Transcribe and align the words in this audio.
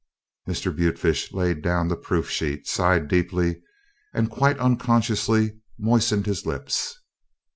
Mr. 0.49 0.75
Butefish 0.75 1.31
laid 1.31 1.61
down 1.61 1.87
the 1.87 1.95
proof 1.95 2.27
sheet, 2.27 2.65
sighed 2.67 3.07
deeply, 3.07 3.61
and 4.15 4.31
quite 4.31 4.57
unconsciously 4.57 5.59
moistened 5.77 6.25
his 6.25 6.43
lips. 6.43 6.97